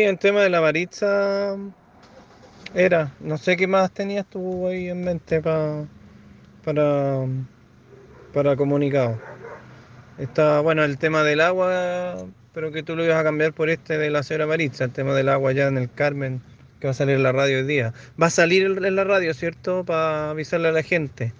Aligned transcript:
Sí, 0.00 0.04
el 0.06 0.18
tema 0.18 0.40
de 0.40 0.48
la 0.48 0.62
Maritza 0.62 1.58
era. 2.74 3.12
No 3.20 3.36
sé 3.36 3.54
qué 3.58 3.66
más 3.66 3.92
tenías 3.92 4.24
tú 4.24 4.66
ahí 4.66 4.88
en 4.88 5.04
mente 5.04 5.42
pa- 5.42 5.84
para, 6.64 7.26
para 8.32 8.56
comunicado. 8.56 9.20
Está, 10.16 10.60
bueno, 10.60 10.84
el 10.84 10.96
tema 10.96 11.22
del 11.22 11.42
agua, 11.42 12.16
pero 12.54 12.72
que 12.72 12.82
tú 12.82 12.96
lo 12.96 13.04
ibas 13.04 13.18
a 13.18 13.24
cambiar 13.24 13.52
por 13.52 13.68
este 13.68 13.98
de 13.98 14.08
la 14.08 14.22
señora 14.22 14.46
Maritza, 14.46 14.84
el 14.84 14.90
tema 14.90 15.12
del 15.12 15.28
agua 15.28 15.52
ya 15.52 15.66
en 15.68 15.76
el 15.76 15.92
Carmen, 15.92 16.40
que 16.80 16.86
va 16.86 16.92
a 16.92 16.94
salir 16.94 17.16
en 17.16 17.22
la 17.22 17.32
radio 17.32 17.58
hoy 17.58 17.64
día. 17.66 17.92
Va 18.20 18.28
a 18.28 18.30
salir 18.30 18.62
en 18.82 18.96
la 18.96 19.04
radio, 19.04 19.34
¿cierto? 19.34 19.84
Para 19.84 20.30
avisarle 20.30 20.68
a 20.68 20.72
la 20.72 20.82
gente. 20.82 21.34